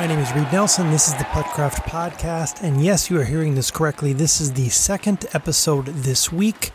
My 0.00 0.06
name 0.06 0.20
is 0.20 0.32
Reed 0.32 0.50
Nelson. 0.50 0.90
This 0.90 1.08
is 1.08 1.14
the 1.16 1.24
Puttcraft 1.24 1.82
Podcast. 1.82 2.62
And 2.62 2.82
yes, 2.82 3.10
you 3.10 3.20
are 3.20 3.24
hearing 3.24 3.54
this 3.54 3.70
correctly. 3.70 4.14
This 4.14 4.40
is 4.40 4.54
the 4.54 4.70
second 4.70 5.26
episode 5.34 5.88
this 5.88 6.32
week. 6.32 6.70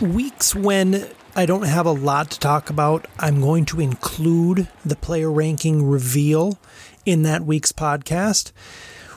Weeks 0.00 0.54
when 0.54 1.08
I 1.34 1.44
don't 1.44 1.66
have 1.66 1.86
a 1.86 1.90
lot 1.90 2.30
to 2.30 2.38
talk 2.38 2.70
about, 2.70 3.08
I'm 3.18 3.40
going 3.40 3.64
to 3.64 3.80
include 3.80 4.68
the 4.84 4.94
player 4.94 5.28
ranking 5.28 5.88
reveal 5.88 6.56
in 7.04 7.24
that 7.24 7.44
week's 7.44 7.72
podcast 7.72 8.52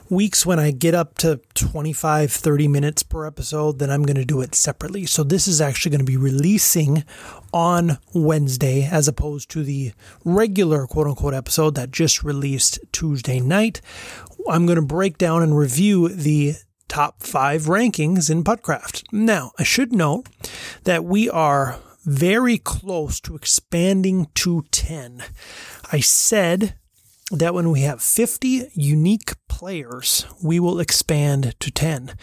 weeks 0.10 0.46
when 0.46 0.60
I 0.60 0.72
get 0.72 0.96
up 0.96 1.18
to 1.20 1.42
25, 1.56 2.32
30 2.32 2.68
minutes 2.68 3.04
per 3.04 3.26
episode, 3.26 3.80
then 3.80 3.90
I'm 3.90 4.04
going 4.04 4.18
to 4.18 4.26
do 4.26 4.42
it 4.42 4.56
separately. 4.56 5.06
So 5.06 5.24
this 5.24 5.48
is 5.48 5.62
actually 5.62 5.92
going 5.92 6.06
to 6.06 6.12
be 6.12 6.18
releasing 6.18 7.04
on 7.54 7.98
Wednesday 8.14 8.88
as 8.90 9.08
opposed 9.08 9.50
to 9.52 9.64
the 9.64 9.94
regular 10.24 10.88
quote 10.88 11.08
unquote 11.08 11.34
episode 11.34 11.76
that 11.76 11.92
just 11.92 12.24
released 12.24 12.80
Tuesday 12.92 13.40
night. 13.40 13.82
I'm 14.50 14.66
going 14.66 14.78
to 14.78 14.82
break 14.82 15.18
down 15.18 15.44
and 15.44 15.58
review 15.58 16.10
the 16.10 16.56
top 16.88 17.22
five 17.22 17.64
rankings 17.64 18.30
in 18.30 18.44
Puttcraft. 18.44 19.04
Now, 19.12 19.52
I 19.60 19.64
should 19.64 19.92
note 19.92 20.28
that 20.84 21.04
we 21.04 21.30
are 21.30 21.80
very 22.06 22.58
close 22.58 23.20
to 23.20 23.36
expanding 23.36 24.28
to 24.36 24.64
10. 24.72 25.24
I 25.92 26.00
said 26.00 26.76
that 27.32 27.54
when 27.54 27.72
we 27.72 27.82
have 27.82 28.02
50 28.02 28.72
unique 28.74 29.34
players, 29.50 30.26
we 30.42 30.60
will 30.60 30.80
expand 30.80 31.56
to 31.60 31.72
10. 31.72 32.14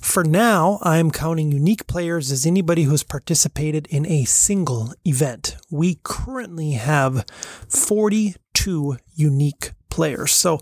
For 0.00 0.22
now, 0.22 0.78
I'm 0.82 1.10
counting 1.10 1.50
unique 1.50 1.86
players 1.86 2.30
as 2.30 2.44
anybody 2.44 2.82
who 2.82 2.90
has 2.90 3.02
participated 3.02 3.86
in 3.88 4.04
a 4.06 4.24
single 4.24 4.92
event. 5.04 5.56
We 5.70 5.98
currently 6.02 6.72
have 6.72 7.24
42 7.68 8.98
unique 9.14 9.70
players. 9.88 10.32
So 10.32 10.60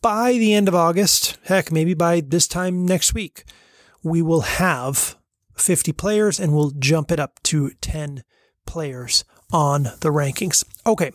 by 0.00 0.32
the 0.32 0.52
end 0.52 0.66
of 0.66 0.74
August, 0.74 1.38
heck, 1.44 1.70
maybe 1.70 1.94
by 1.94 2.20
this 2.20 2.48
time 2.48 2.84
next 2.84 3.14
week, 3.14 3.44
we 4.02 4.20
will 4.20 4.42
have 4.42 5.16
50 5.54 5.92
players 5.92 6.40
and 6.40 6.52
we'll 6.52 6.72
jump 6.72 7.12
it 7.12 7.20
up 7.20 7.40
to 7.44 7.70
10 7.80 8.24
players 8.66 9.24
on 9.52 9.84
the 10.00 10.10
rankings. 10.10 10.64
Okay, 10.86 11.12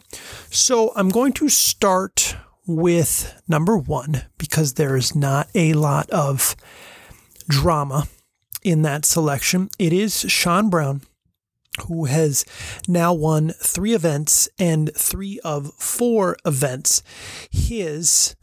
so 0.50 0.94
I'm 0.96 1.10
going 1.10 1.34
to 1.34 1.50
start 1.50 2.36
with 2.66 3.42
number 3.48 3.78
one 3.78 4.24
because 4.38 4.74
there 4.74 4.96
is 4.96 5.16
not 5.16 5.50
a 5.56 5.74
lot 5.74 6.10
of 6.10 6.56
drama 7.50 8.08
in 8.64 8.82
that 8.84 9.06
selection. 9.06 9.70
It 9.80 9.94
is 9.94 10.20
Shawn 10.30 10.70
Brown, 10.70 11.02
who 11.88 12.06
has 12.06 12.46
now 12.88 13.14
won 13.14 13.54
three 13.62 13.94
events 13.94 14.50
and 14.60 14.94
three 14.96 15.40
of 15.44 15.74
four 15.76 16.38
events. 16.46 17.02
His, 17.50 18.36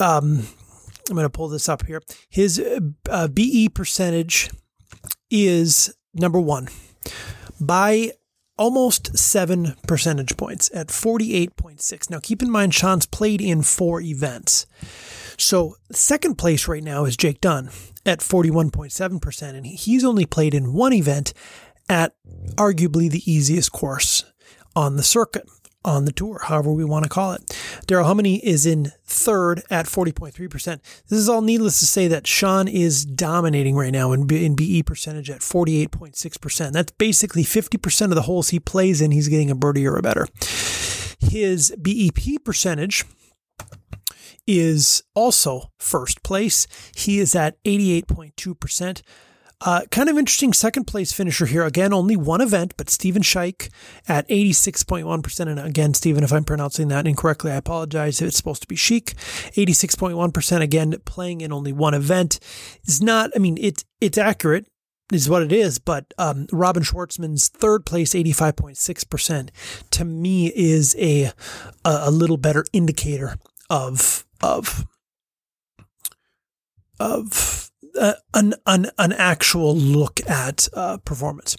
um, 0.00 0.46
I'm 1.08 1.16
going 1.16 1.24
to 1.24 1.30
pull 1.30 1.48
this 1.48 1.68
up 1.68 1.86
here. 1.86 2.02
His 2.28 2.62
uh, 3.08 3.28
BE 3.28 3.68
percentage 3.70 4.50
is 5.30 5.94
number 6.14 6.40
one 6.40 6.68
by 7.60 8.12
almost 8.60 9.16
seven 9.16 9.74
percentage 9.86 10.36
points 10.36 10.70
at 10.74 10.88
48.6. 10.88 12.10
Now, 12.10 12.20
keep 12.20 12.42
in 12.42 12.50
mind, 12.50 12.74
Shawn's 12.74 13.06
played 13.06 13.40
in 13.40 13.62
four 13.62 14.02
events. 14.02 14.66
So, 15.38 15.76
second 15.90 16.36
place 16.36 16.68
right 16.68 16.84
now 16.84 17.06
is 17.06 17.16
Jake 17.16 17.40
Dunn 17.40 17.70
at 18.04 18.20
41.7%, 18.20 19.42
and 19.54 19.66
he's 19.66 20.04
only 20.04 20.26
played 20.26 20.52
in 20.52 20.74
one 20.74 20.92
event 20.92 21.32
at 21.88 22.14
arguably 22.56 23.10
the 23.10 23.28
easiest 23.30 23.72
course 23.72 24.24
on 24.76 24.96
the 24.96 25.02
circuit 25.02 25.48
on 25.84 26.04
the 26.04 26.12
tour, 26.12 26.40
however 26.44 26.72
we 26.72 26.84
want 26.84 27.04
to 27.04 27.08
call 27.08 27.32
it. 27.32 27.56
Darrell 27.86 28.06
Hommany 28.06 28.40
is 28.40 28.66
in 28.66 28.92
third 29.04 29.62
at 29.70 29.86
40.3%. 29.86 30.64
This 31.08 31.18
is 31.18 31.28
all 31.28 31.40
needless 31.40 31.80
to 31.80 31.86
say 31.86 32.06
that 32.08 32.26
Shawn 32.26 32.68
is 32.68 33.04
dominating 33.04 33.76
right 33.76 33.92
now 33.92 34.12
in, 34.12 34.32
in 34.34 34.54
BE 34.54 34.82
percentage 34.82 35.30
at 35.30 35.40
48.6%. 35.40 36.72
That's 36.72 36.92
basically 36.92 37.44
50% 37.44 38.04
of 38.04 38.14
the 38.14 38.22
holes 38.22 38.50
he 38.50 38.60
plays 38.60 39.00
in, 39.00 39.10
he's 39.10 39.28
getting 39.28 39.50
a 39.50 39.54
birdie 39.54 39.86
or 39.86 39.96
a 39.96 40.02
better. 40.02 40.26
His 41.20 41.74
BEP 41.80 42.44
percentage 42.44 43.04
is 44.46 45.02
also 45.14 45.70
first 45.78 46.22
place. 46.22 46.66
He 46.94 47.20
is 47.20 47.34
at 47.34 47.62
88.2%. 47.64 49.02
Uh, 49.62 49.82
kind 49.90 50.08
of 50.08 50.16
interesting 50.16 50.52
second 50.52 50.86
place 50.86 51.12
finisher 51.12 51.46
here. 51.46 51.64
Again, 51.64 51.92
only 51.92 52.16
one 52.16 52.40
event, 52.40 52.74
but 52.76 52.88
Stephen 52.88 53.22
Scheich 53.22 53.68
at 54.08 54.26
86.1%. 54.28 55.40
And 55.48 55.60
again, 55.60 55.92
Stephen, 55.92 56.24
if 56.24 56.32
I'm 56.32 56.44
pronouncing 56.44 56.88
that 56.88 57.06
incorrectly, 57.06 57.52
I 57.52 57.56
apologize. 57.56 58.22
It's 58.22 58.36
supposed 58.36 58.62
to 58.62 58.68
be 58.68 58.76
chic. 58.76 59.14
86.1%. 59.56 60.62
Again, 60.62 60.96
playing 61.04 61.42
in 61.42 61.52
only 61.52 61.72
one 61.72 61.92
event 61.92 62.40
is 62.86 63.02
not, 63.02 63.30
I 63.36 63.38
mean, 63.38 63.58
it, 63.58 63.84
it's 64.00 64.16
accurate 64.16 64.66
is 65.12 65.28
what 65.28 65.42
it 65.42 65.52
is, 65.52 65.78
but 65.78 66.12
um, 66.18 66.46
Robin 66.52 66.82
Schwartzman's 66.82 67.48
third 67.48 67.84
place, 67.84 68.14
85.6%, 68.14 69.50
to 69.90 70.04
me 70.04 70.52
is 70.54 70.96
a, 70.98 71.32
a 71.84 72.10
little 72.10 72.36
better 72.36 72.64
indicator 72.72 73.36
of, 73.68 74.24
of, 74.40 74.86
of, 76.98 77.69
uh, 77.98 78.14
an, 78.34 78.54
an 78.66 78.90
an 78.98 79.12
actual 79.12 79.74
look 79.74 80.20
at 80.28 80.68
uh, 80.74 80.98
performance. 80.98 81.56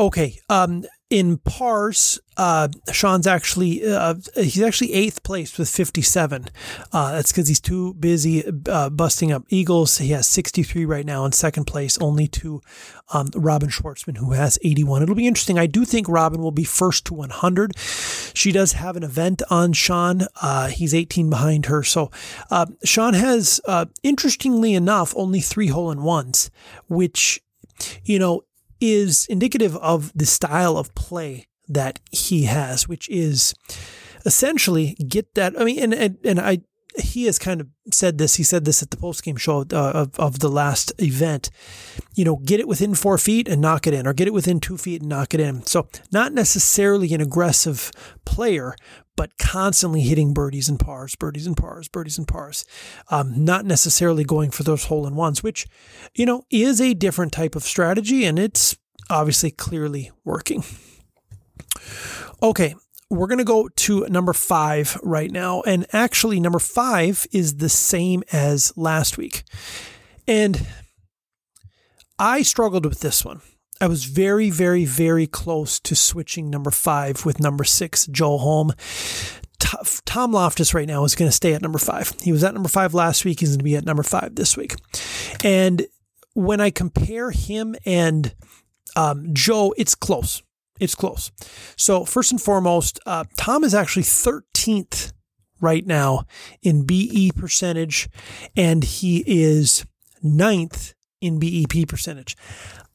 Okay, 0.00 0.40
um, 0.48 0.84
in 1.10 1.38
pars, 1.38 2.20
uh, 2.36 2.68
Shawn's 2.92 3.26
actually 3.26 3.84
uh, 3.84 4.14
he's 4.34 4.62
actually 4.62 4.92
eighth 4.92 5.22
place 5.22 5.56
with 5.56 5.68
57. 5.68 6.48
Uh, 6.92 7.12
that's 7.12 7.32
because 7.32 7.48
he's 7.48 7.60
too 7.60 7.94
busy 7.94 8.44
uh, 8.68 8.90
busting 8.90 9.32
up 9.32 9.44
eagles. 9.48 9.98
He 9.98 10.10
has 10.10 10.26
63 10.26 10.84
right 10.84 11.06
now 11.06 11.24
in 11.24 11.32
second 11.32 11.64
place, 11.64 11.98
only 11.98 12.28
to 12.28 12.60
um, 13.12 13.30
Robin 13.34 13.70
Schwartzman 13.70 14.18
who 14.18 14.32
has 14.32 14.58
81. 14.62 15.02
It'll 15.02 15.14
be 15.14 15.26
interesting. 15.26 15.58
I 15.58 15.66
do 15.66 15.84
think 15.84 16.08
Robin 16.08 16.42
will 16.42 16.52
be 16.52 16.64
first 16.64 17.06
to 17.06 17.14
100. 17.14 17.76
She 17.78 18.52
does 18.52 18.72
have 18.72 18.96
an 18.96 19.02
event 19.02 19.42
on 19.50 19.72
Shawn. 19.72 20.22
Uh, 20.42 20.68
he's 20.68 20.94
18 20.94 21.30
behind 21.30 21.66
her. 21.66 21.82
So 21.82 22.10
uh, 22.50 22.66
Shawn 22.84 23.14
has, 23.14 23.60
interestingly 24.02 24.74
enough, 24.74 25.14
only 25.16 25.40
three 25.40 25.68
hole 25.68 25.90
in 25.90 26.02
ones, 26.02 26.50
which 26.86 27.40
you 28.04 28.18
know 28.18 28.42
is 28.80 29.26
indicative 29.28 29.76
of 29.76 30.12
the 30.14 30.26
style 30.26 30.76
of 30.76 30.94
play 30.94 31.46
that 31.68 32.00
he 32.10 32.44
has, 32.44 32.88
which 32.88 33.08
is 33.08 33.54
essentially 34.24 34.94
get 35.06 35.34
that. 35.34 35.58
I 35.58 35.64
mean, 35.64 35.82
and 35.82 35.94
and, 35.94 36.18
and 36.24 36.40
I 36.40 36.58
he 37.00 37.24
has 37.24 37.38
kind 37.38 37.60
of 37.60 37.68
said 37.92 38.18
this. 38.18 38.36
He 38.36 38.42
said 38.42 38.64
this 38.64 38.82
at 38.82 38.90
the 38.90 38.96
post 38.96 39.22
game 39.22 39.36
show 39.36 39.64
uh, 39.72 39.92
of 39.94 40.18
of 40.18 40.38
the 40.40 40.48
last 40.48 40.92
event. 40.98 41.50
You 42.14 42.24
know, 42.24 42.36
get 42.36 42.60
it 42.60 42.68
within 42.68 42.94
four 42.94 43.18
feet 43.18 43.48
and 43.48 43.60
knock 43.60 43.86
it 43.86 43.94
in, 43.94 44.06
or 44.06 44.12
get 44.12 44.28
it 44.28 44.34
within 44.34 44.60
two 44.60 44.76
feet 44.76 45.00
and 45.02 45.08
knock 45.08 45.34
it 45.34 45.40
in. 45.40 45.64
So 45.64 45.88
not 46.12 46.32
necessarily 46.32 47.12
an 47.14 47.20
aggressive 47.20 47.90
player, 48.24 48.74
but 49.16 49.36
constantly 49.38 50.00
hitting 50.02 50.34
birdies 50.34 50.68
and 50.68 50.78
pars, 50.78 51.14
birdies 51.16 51.46
and 51.46 51.56
pars, 51.56 51.88
birdies 51.88 52.18
and 52.18 52.28
pars. 52.28 52.64
Um, 53.10 53.44
not 53.44 53.64
necessarily 53.64 54.24
going 54.24 54.50
for 54.50 54.62
those 54.62 54.84
hole 54.84 55.06
in 55.06 55.14
ones, 55.14 55.42
which 55.42 55.66
you 56.14 56.26
know 56.26 56.42
is 56.50 56.80
a 56.80 56.94
different 56.94 57.32
type 57.32 57.56
of 57.56 57.64
strategy, 57.64 58.24
and 58.24 58.38
it's 58.38 58.76
obviously 59.10 59.50
clearly 59.50 60.10
working. 60.24 60.64
Okay, 62.42 62.74
we're 63.10 63.26
going 63.26 63.38
to 63.38 63.44
go 63.44 63.68
to 63.68 64.06
number 64.08 64.32
five 64.32 64.98
right 65.02 65.30
now. 65.30 65.62
And 65.62 65.86
actually, 65.92 66.40
number 66.40 66.58
five 66.58 67.26
is 67.32 67.56
the 67.56 67.68
same 67.68 68.22
as 68.32 68.76
last 68.76 69.16
week. 69.16 69.44
And 70.26 70.66
I 72.18 72.42
struggled 72.42 72.84
with 72.84 73.00
this 73.00 73.24
one. 73.24 73.40
I 73.80 73.86
was 73.86 74.04
very, 74.04 74.50
very, 74.50 74.84
very 74.84 75.26
close 75.26 75.78
to 75.80 75.94
switching 75.94 76.50
number 76.50 76.70
five 76.70 77.24
with 77.24 77.40
number 77.40 77.64
six, 77.64 78.06
Joe 78.06 78.36
Holm. 78.36 78.72
Tom 80.04 80.32
Loftus 80.32 80.74
right 80.74 80.86
now 80.86 81.04
is 81.04 81.14
going 81.14 81.28
to 81.28 81.34
stay 81.34 81.54
at 81.54 81.62
number 81.62 81.78
five. 81.78 82.12
He 82.20 82.32
was 82.32 82.44
at 82.44 82.54
number 82.54 82.68
five 82.68 82.94
last 82.94 83.24
week. 83.24 83.40
He's 83.40 83.50
going 83.50 83.58
to 83.58 83.64
be 83.64 83.76
at 83.76 83.84
number 83.84 84.02
five 84.02 84.34
this 84.34 84.56
week. 84.56 84.74
And 85.44 85.86
when 86.34 86.60
I 86.60 86.70
compare 86.70 87.30
him 87.30 87.76
and 87.84 88.34
um, 88.96 89.28
Joe, 89.32 89.74
it's 89.76 89.94
close. 89.94 90.42
It's 90.80 90.94
close. 90.94 91.30
So, 91.76 92.04
first 92.04 92.32
and 92.32 92.40
foremost, 92.40 93.00
uh, 93.06 93.24
Tom 93.36 93.64
is 93.64 93.74
actually 93.74 94.04
13th 94.04 95.12
right 95.60 95.86
now 95.86 96.24
in 96.62 96.84
BE 96.84 97.32
percentage, 97.34 98.08
and 98.56 98.84
he 98.84 99.24
is 99.26 99.84
ninth 100.22 100.94
in 101.20 101.38
BEP 101.38 101.88
percentage. 101.88 102.36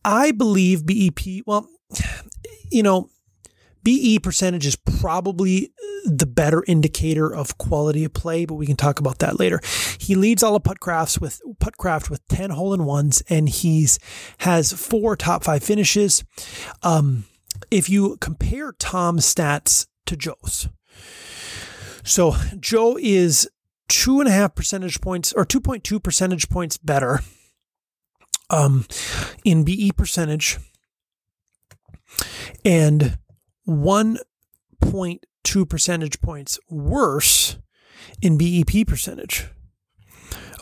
I 0.05 0.31
believe 0.31 0.85
BEP, 0.85 1.43
well, 1.45 1.67
you 2.71 2.83
know, 2.83 3.09
BE 3.83 4.19
percentage 4.19 4.65
is 4.65 4.77
probably 4.77 5.73
the 6.05 6.25
better 6.25 6.63
indicator 6.67 7.33
of 7.33 7.57
quality 7.57 8.03
of 8.03 8.13
play, 8.13 8.45
but 8.45 8.55
we 8.55 8.65
can 8.65 8.75
talk 8.75 8.99
about 8.99 9.19
that 9.19 9.39
later. 9.39 9.59
He 9.99 10.15
leads 10.15 10.43
all 10.43 10.55
of 10.55 10.63
Puttcrafts 10.63 11.19
with 11.19 11.41
Puttcraft 11.59 12.09
with 12.09 12.25
10 12.27 12.51
hole 12.51 12.73
in 12.73 12.85
ones, 12.85 13.23
and 13.29 13.47
he's 13.47 13.99
has 14.39 14.73
four 14.73 15.15
top 15.15 15.43
five 15.43 15.63
finishes. 15.63 16.23
Um, 16.81 17.25
if 17.71 17.89
you 17.89 18.17
compare 18.17 18.73
Tom's 18.73 19.25
stats 19.25 19.87
to 20.05 20.15
Joe's, 20.15 20.69
So 22.03 22.35
Joe 22.59 22.97
is 23.01 23.49
two 23.87 24.19
and 24.19 24.27
a 24.27 24.31
half 24.31 24.55
percentage 24.55 25.01
points 25.01 25.33
or 25.33 25.45
2.2 25.45 26.03
percentage 26.03 26.49
points 26.49 26.77
better 26.77 27.19
um, 28.49 28.85
in 29.43 29.63
BE 29.63 29.91
percentage 29.91 30.57
and 32.65 33.17
1.2 33.67 35.69
percentage 35.69 36.21
points 36.21 36.59
worse 36.69 37.57
in 38.21 38.37
BEP 38.37 38.87
percentage. 38.87 39.47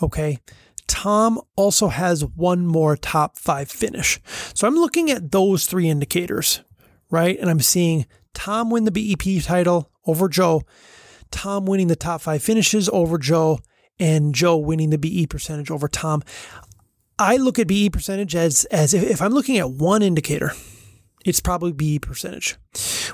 Okay. 0.02 0.40
Tom 0.88 1.40
also 1.56 1.88
has 1.88 2.26
one 2.26 2.68
more 2.68 2.98
top 2.98 3.38
five 3.38 3.72
finish. 3.72 4.20
So 4.54 4.68
I'm 4.68 4.76
looking 4.76 5.10
at 5.10 5.32
those 5.32 5.66
three 5.66 5.88
indicators, 5.88 6.64
right? 7.12 7.38
And 7.38 7.50
I'm 7.50 7.60
seeing 7.60 8.08
Tom 8.34 8.72
win 8.72 8.86
the 8.86 8.92
BEP 8.92 9.44
title 9.44 9.92
over 10.08 10.28
Joe, 10.28 10.64
Tom 11.30 11.66
winning 11.66 11.88
the 11.88 11.96
top 11.96 12.22
five 12.22 12.42
finishes 12.42 12.90
over 12.90 13.18
Joe, 13.18 13.60
and 14.00 14.34
Joe 14.34 14.58
winning 14.58 14.90
the 14.90 14.98
BE 14.98 15.28
percentage 15.28 15.70
over 15.70 15.88
Tom. 15.88 16.24
I 17.20 17.38
look 17.38 17.60
at 17.60 17.68
BE 17.68 17.92
percentage 17.92 18.36
as 18.36 18.66
as 18.66 18.94
if, 18.94 19.04
if 19.04 19.22
I'm 19.22 19.34
looking 19.34 19.60
at 19.60 19.70
one 19.70 20.02
indicator, 20.02 20.54
it's 21.24 21.40
probably 21.40 21.72
BE 21.72 22.00
percentage, 22.00 22.56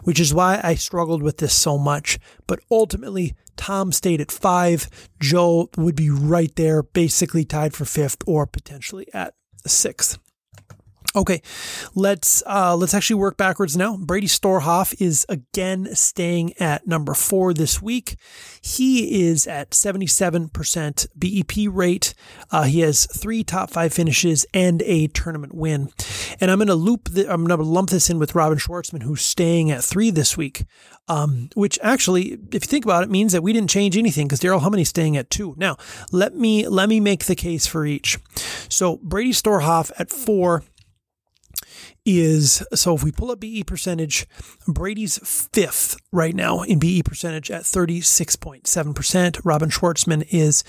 which 0.04 0.20
is 0.20 0.34
why 0.34 0.62
I 0.64 0.76
struggled 0.76 1.22
with 1.22 1.38
this 1.38 1.54
so 1.54 1.78
much. 1.78 2.20
But 2.48 2.60
ultimately, 2.72 3.36
Tom 3.58 3.92
stayed 3.92 4.22
at 4.22 4.32
five. 4.32 4.88
Joe 5.20 5.70
would 5.76 5.96
be 5.96 6.10
right 6.10 6.56
there, 6.56 6.84
basically 6.84 7.44
tied 7.44 7.74
for 7.74 7.84
fifth 7.84 8.20
or 8.26 8.48
potentially 8.48 9.08
at 9.14 9.34
sixth. 9.66 10.20
Okay, 11.18 11.42
let's 11.96 12.44
uh, 12.46 12.76
let's 12.76 12.94
actually 12.94 13.16
work 13.16 13.38
backwards 13.38 13.76
now. 13.76 13.98
Brady 13.98 14.28
Storhoff 14.28 14.94
is 15.02 15.26
again 15.28 15.96
staying 15.96 16.54
at 16.60 16.86
number 16.86 17.16
four 17.16 17.56
this 17.56 17.82
week. 17.82 18.18
He 18.62 19.24
is 19.24 19.48
at 19.48 19.72
77% 19.72 21.08
BEP 21.16 21.74
rate. 21.74 22.14
Uh, 22.52 22.64
he 22.64 22.82
has 22.82 23.08
three 23.08 23.44
top 23.44 23.72
five 23.72 23.94
finishes 23.94 24.46
and 24.54 24.84
a 24.84 25.08
tournament 25.08 25.56
win. 25.56 25.90
And 26.40 26.52
I'm 26.52 26.60
going 26.60 26.68
to 26.68 26.76
loop. 26.76 27.10
The, 27.10 27.22
I'm 27.34 27.46
going 27.46 27.58
to 27.60 27.66
lump 27.66 27.90
this 27.90 28.12
in 28.12 28.20
with 28.20 28.36
Robin 28.36 28.60
Schwartzman, 28.60 29.02
who's 29.02 29.24
staying 29.24 29.72
at 29.72 29.84
three 29.84 30.12
this 30.12 30.38
week. 30.38 30.66
Um, 31.08 31.50
which 31.56 31.80
actually, 31.82 32.34
if 32.52 32.54
you 32.54 32.68
think 32.68 32.86
about 32.86 33.02
it, 33.02 33.10
means 33.10 33.32
that 33.32 33.42
we 33.42 33.54
didn't 33.54 33.70
change 33.72 33.98
anything 33.98 34.28
because 34.28 34.42
Darrell 34.42 34.60
Hummony's 34.60 34.90
staying 34.90 35.18
at 35.18 35.32
two. 35.32 35.56
Now, 35.58 35.78
let 36.12 36.36
me 36.36 36.68
let 36.68 36.90
me 36.90 37.00
make 37.00 37.26
the 37.26 37.36
case 37.36 37.66
for 37.66 37.86
each. 37.86 38.20
So 38.70 38.98
Brady 38.98 39.32
Storhoff 39.32 39.92
at 39.98 40.12
four 40.12 40.64
is 42.06 42.64
so 42.74 42.96
if 42.96 43.04
we 43.04 43.12
pull 43.12 43.32
up 43.32 43.40
BE 43.40 43.64
percentage, 43.64 44.26
Brady's 44.68 45.20
fifth 45.52 45.98
right 46.12 46.36
now 46.36 46.62
in 46.62 46.80
BE 46.80 47.04
percentage 47.04 47.52
at 47.52 47.64
36.7%. 47.64 49.42
Robin 49.44 49.70
Schwartzman 49.70 50.26
is 50.32 50.64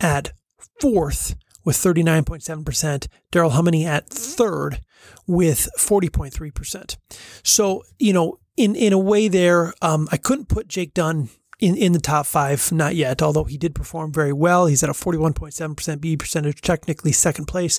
at 0.00 0.32
fourth 0.80 1.34
with 1.64 1.76
39.7%. 1.76 3.06
Darrell 3.30 3.50
Hummony 3.50 3.84
at 3.84 4.08
third 4.08 4.80
with 5.26 5.68
40.3%. 5.78 6.96
So, 7.42 7.82
you 7.98 8.12
know, 8.12 8.38
in, 8.56 8.74
in 8.74 8.92
a 8.92 8.98
way 8.98 9.28
there, 9.28 9.72
um, 9.82 10.08
I 10.10 10.16
couldn't 10.16 10.48
put 10.48 10.68
Jake 10.68 10.94
Dunn 10.94 11.28
in, 11.60 11.76
in 11.76 11.92
the 11.92 12.00
top 12.00 12.26
five, 12.26 12.72
not 12.72 12.96
yet, 12.96 13.22
although 13.22 13.44
he 13.44 13.58
did 13.58 13.74
perform 13.74 14.12
very 14.12 14.32
well. 14.32 14.66
He's 14.66 14.82
at 14.82 14.88
a 14.88 14.94
41.7% 14.94 16.00
BE 16.00 16.16
percentage, 16.16 16.60
technically 16.62 17.12
second 17.12 17.46
place. 17.46 17.78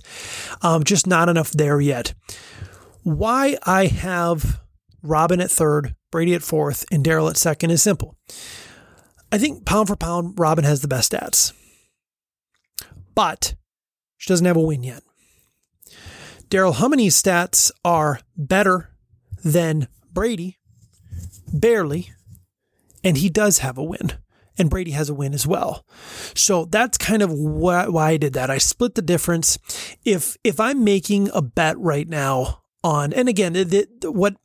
Um, 0.62 0.84
just 0.84 1.07
not 1.07 1.30
enough 1.30 1.51
there 1.51 1.81
yet 1.81 2.13
why 3.03 3.57
I 3.63 3.88
have 3.88 4.62
Robin 5.03 5.42
at 5.42 5.51
third, 5.51 5.95
Brady 6.12 6.33
at 6.36 6.44
fourth, 6.44 6.86
and 6.92 7.03
Darrell 7.03 7.30
at 7.30 7.38
second 7.38 7.71
is 7.71 7.81
simple. 7.81 8.18
I 9.31 9.38
think 9.38 9.65
pound 9.65 9.88
for 9.88 9.95
pound, 9.95 10.38
Robin 10.38 10.65
has 10.65 10.81
the 10.81 10.88
best 10.88 11.12
stats. 11.12 11.53
But 13.15 13.56
she 14.18 14.27
doesn't 14.27 14.45
have 14.45 14.57
a 14.57 14.62
win 14.62 14.83
yet. 14.83 15.03
Darrell 16.50 16.74
Hummony's 16.74 17.21
stats 17.21 17.71
are 17.86 18.19
better 18.36 18.89
than 19.44 19.88
Brady, 20.12 20.59
barely, 21.53 22.12
and 23.03 23.18
he 23.18 23.30
does 23.30 23.59
have 23.59 23.77
a 23.77 23.83
win. 23.83 24.13
And 24.57 24.69
Brady 24.69 24.92
has 24.92 25.09
a 25.09 25.13
win 25.13 25.33
as 25.33 25.48
well. 25.48 25.86
So 26.36 26.65
that's 26.65 26.98
kind 26.98 27.24
of 27.24 27.31
why, 27.31 27.88
why 27.88 28.12
I 28.12 28.18
did 28.18 28.33
that. 28.33 28.51
I 28.51 28.57
split 28.57 28.95
the 28.95 29.01
difference. 29.01 29.57
If 30.03 30.38
if 30.44 30.59
I'm 30.59 30.83
making 30.83 31.30
a 31.33 31.42
bet 31.42 31.80
right 31.80 32.07
now 32.07 32.61
on. 32.83 33.13
And 33.13 33.30
again, 33.30 33.56
what 34.04 34.36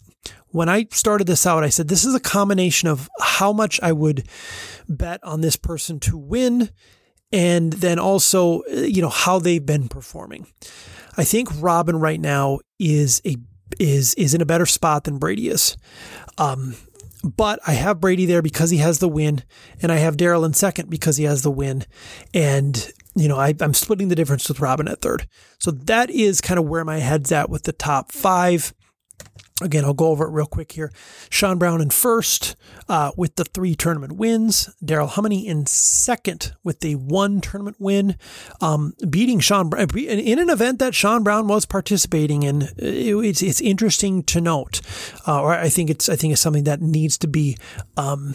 when 0.49 0.69
I 0.69 0.87
started 0.91 1.27
this 1.27 1.47
out, 1.47 1.65
I 1.65 1.69
said 1.69 1.88
this 1.88 2.05
is 2.05 2.15
a 2.15 2.21
combination 2.21 2.88
of 2.88 3.09
how 3.21 3.53
much 3.53 3.81
I 3.83 3.93
would 3.93 4.29
bet 4.88 5.23
on 5.23 5.41
this 5.41 5.56
person 5.56 6.00
to 6.00 6.17
win, 6.17 6.71
and 7.33 7.73
then 7.75 7.99
also 7.99 8.62
you 8.67 9.03
know 9.03 9.09
how 9.09 9.38
they've 9.38 9.65
been 9.65 9.88
performing. 9.88 10.47
I 11.17 11.25
think 11.25 11.49
Robin 11.61 11.97
right 11.97 12.21
now 12.21 12.61
is 12.79 13.21
a 13.27 13.37
is 13.79 14.15
is 14.15 14.35
in 14.35 14.41
a 14.41 14.47
better 14.47 14.67
spot 14.67 15.05
than 15.05 15.19
Brady 15.19 15.49
is. 15.49 15.77
Um, 16.39 16.77
but 17.25 17.59
I 17.67 17.73
have 17.73 18.00
Brady 18.00 18.27
there 18.27 18.43
because 18.43 18.71
he 18.71 18.79
has 18.79 18.99
the 18.99 19.09
win, 19.09 19.43
and 19.82 19.91
I 19.91 19.97
have 19.97 20.17
Darrell 20.17 20.44
in 20.44 20.53
second 20.53 20.91
because 20.91 21.17
he 21.17 21.25
has 21.25 21.43
the 21.43 21.50
win. 21.50 21.85
And 22.32 22.93
you 23.17 23.29
know, 23.29 23.39
I, 23.39 23.55
am 23.61 23.75
splitting 23.75 24.09
the 24.09 24.15
difference 24.15 24.49
with 24.49 24.61
Robin 24.61 24.87
at 24.89 25.01
third. 25.01 25.27
So 25.59 25.71
that 25.71 26.11
is 26.11 26.41
kind 26.41 26.59
of 26.59 26.67
where 26.67 26.85
my 26.85 26.99
head's 26.99 27.33
at 27.33 27.49
with 27.49 27.65
the 27.65 27.73
top 27.73 28.13
five. 28.13 28.75
Again, 29.63 29.87
I'll 29.87 29.95
go 29.95 30.09
over 30.09 30.27
it 30.27 30.33
real 30.33 30.45
quick 30.45 30.73
here. 30.73 30.93
Shawn 31.31 31.57
Brown 31.57 31.81
in 31.81 31.89
first 31.89 32.57
uh, 32.91 33.13
with 33.17 33.37
the 33.37 33.45
three 33.45 33.75
tournament 33.75 34.13
wins. 34.13 34.69
Darrell 34.85 35.09
Hummony 35.09 35.47
in 35.47 35.65
second 35.65 36.53
with 36.63 36.81
the 36.81 36.97
one 36.97 37.41
tournament 37.41 37.79
win, 37.81 38.17
um, 38.61 38.93
beating 39.09 39.41
Shawn 39.41 39.71
in 39.97 40.39
an 40.39 40.51
event 40.51 40.79
that 40.81 40.95
Shawn 40.95 41.23
Brown 41.23 41.49
was 41.49 41.65
participating 41.65 42.43
in. 42.43 42.69
It's, 42.77 43.43
it's 43.43 43.63
interesting 43.63 44.23
to 44.25 44.43
note, 44.43 44.83
uh, 45.27 45.41
or 45.41 45.55
I 45.55 45.71
think 45.71 45.89
it's 45.89 46.11
I 46.11 46.17
think 46.17 46.35
it's 46.35 46.43
something 46.43 46.65
that 46.65 46.83
needs 46.83 47.17
to 47.17 47.27
be 47.27 47.57
um, 47.97 48.35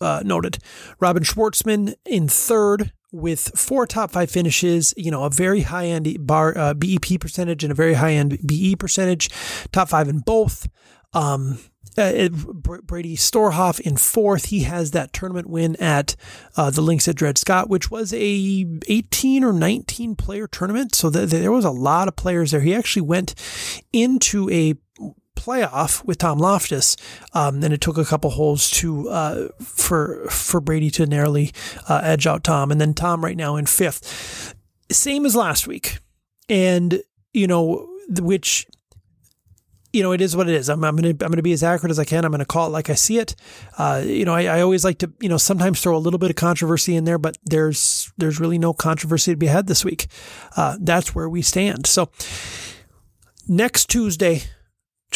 uh, 0.00 0.22
noted. 0.24 0.58
Robin 0.98 1.22
Schwartzman 1.22 1.94
in 2.04 2.26
third 2.26 2.92
with 3.12 3.52
four 3.56 3.86
top 3.86 4.10
five 4.10 4.30
finishes, 4.30 4.92
you 4.96 5.10
know, 5.10 5.24
a 5.24 5.30
very 5.30 5.62
high 5.62 5.86
end 5.86 6.26
bar 6.26 6.56
uh, 6.56 6.74
BEP 6.74 7.20
percentage 7.20 7.62
and 7.64 7.70
a 7.70 7.74
very 7.74 7.94
high 7.94 8.12
end 8.12 8.38
BE 8.46 8.76
percentage, 8.76 9.30
top 9.72 9.88
five 9.88 10.08
in 10.08 10.20
both. 10.20 10.68
Um, 11.12 11.58
uh, 11.98 12.28
Brady 12.28 13.16
Storhoff 13.16 13.80
in 13.80 13.96
fourth. 13.96 14.46
He 14.46 14.60
has 14.60 14.90
that 14.90 15.12
tournament 15.12 15.48
win 15.48 15.76
at 15.76 16.14
uh, 16.56 16.70
the 16.70 16.82
Links 16.82 17.08
at 17.08 17.16
Dred 17.16 17.38
Scott, 17.38 17.70
which 17.70 17.90
was 17.90 18.12
a 18.12 18.66
18 18.88 19.42
or 19.42 19.52
19 19.52 20.14
player 20.16 20.46
tournament. 20.46 20.94
So 20.94 21.10
th- 21.10 21.30
there 21.30 21.52
was 21.52 21.64
a 21.64 21.70
lot 21.70 22.08
of 22.08 22.16
players 22.16 22.50
there. 22.50 22.60
He 22.60 22.74
actually 22.74 23.02
went 23.02 23.34
into 23.92 24.50
a 24.50 24.74
playoff 25.36 26.04
with 26.04 26.18
Tom 26.18 26.38
Loftus. 26.38 26.96
Um, 27.32 27.62
and 27.62 27.72
it 27.72 27.80
took 27.80 27.98
a 27.98 28.04
couple 28.04 28.30
holes 28.30 28.70
to 28.72 29.08
uh, 29.08 29.48
for 29.62 30.26
for 30.28 30.60
Brady 30.60 30.90
to 30.90 31.06
narrowly 31.06 31.52
uh, 31.88 32.00
edge 32.02 32.26
out 32.26 32.42
Tom, 32.42 32.72
and 32.72 32.80
then 32.80 32.94
Tom 32.94 33.24
right 33.24 33.36
now 33.36 33.56
in 33.56 33.66
fifth, 33.66 34.54
same 34.90 35.24
as 35.24 35.36
last 35.36 35.66
week, 35.68 35.98
and 36.48 37.02
you 37.32 37.46
know 37.46 37.88
which. 38.08 38.66
You 39.92 40.02
know, 40.02 40.12
it 40.12 40.20
is 40.20 40.36
what 40.36 40.46
it 40.46 40.54
is. 40.54 40.68
I'm, 40.68 40.84
I'm 40.84 40.94
gonna 40.94 41.10
I'm 41.10 41.30
gonna 41.30 41.40
be 41.40 41.54
as 41.54 41.62
accurate 41.62 41.90
as 41.90 41.98
I 41.98 42.04
can. 42.04 42.26
I'm 42.26 42.30
gonna 42.30 42.44
call 42.44 42.66
it 42.66 42.70
like 42.70 42.90
I 42.90 42.94
see 42.94 43.18
it. 43.18 43.34
Uh, 43.78 44.02
you 44.04 44.26
know, 44.26 44.34
I, 44.34 44.42
I 44.42 44.60
always 44.60 44.84
like 44.84 44.98
to 44.98 45.10
you 45.20 45.28
know 45.30 45.38
sometimes 45.38 45.80
throw 45.80 45.96
a 45.96 45.98
little 45.98 46.18
bit 46.18 46.28
of 46.28 46.36
controversy 46.36 46.96
in 46.96 47.04
there, 47.04 47.16
but 47.16 47.38
there's 47.44 48.12
there's 48.18 48.38
really 48.38 48.58
no 48.58 48.74
controversy 48.74 49.32
to 49.32 49.38
be 49.38 49.46
had 49.46 49.68
this 49.68 49.86
week. 49.86 50.08
Uh, 50.54 50.76
that's 50.80 51.14
where 51.14 51.30
we 51.30 51.40
stand. 51.40 51.86
So 51.86 52.10
next 53.48 53.88
Tuesday, 53.88 54.42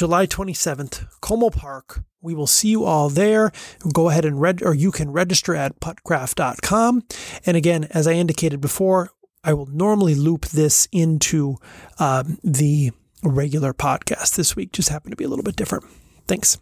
July 0.00 0.26
27th, 0.26 1.06
Como 1.20 1.50
Park. 1.50 2.04
We 2.22 2.34
will 2.34 2.46
see 2.46 2.68
you 2.68 2.84
all 2.84 3.10
there. 3.10 3.52
Go 3.92 4.08
ahead 4.08 4.24
and 4.24 4.40
read, 4.40 4.62
or 4.62 4.72
you 4.72 4.90
can 4.90 5.10
register 5.10 5.54
at 5.54 5.78
puttcraft.com. 5.78 7.04
And 7.44 7.54
again, 7.54 7.84
as 7.90 8.06
I 8.06 8.12
indicated 8.12 8.62
before, 8.62 9.10
I 9.44 9.52
will 9.52 9.66
normally 9.66 10.14
loop 10.14 10.46
this 10.46 10.88
into 10.90 11.56
um, 11.98 12.38
the 12.42 12.92
regular 13.22 13.74
podcast 13.74 14.36
this 14.36 14.56
week. 14.56 14.72
Just 14.72 14.88
happened 14.88 15.12
to 15.12 15.16
be 15.16 15.24
a 15.24 15.28
little 15.28 15.44
bit 15.44 15.56
different. 15.56 15.84
Thanks. 16.26 16.56